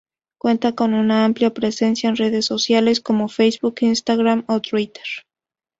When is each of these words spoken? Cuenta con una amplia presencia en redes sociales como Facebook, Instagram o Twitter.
Cuenta 0.39 0.73
con 0.73 0.95
una 0.95 1.25
amplia 1.25 1.53
presencia 1.53 2.09
en 2.09 2.15
redes 2.15 2.45
sociales 2.45 3.01
como 3.01 3.29
Facebook, 3.29 3.75
Instagram 3.81 4.43
o 4.47 4.59
Twitter. 4.59 5.05